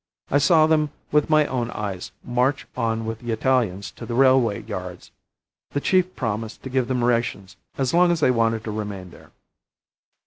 [0.31, 4.63] I saw them with my own eyes march on with the Italians to the railway
[4.63, 5.11] yards.
[5.73, 9.29] The chief promised to give them rations as long as they wanted to remain there."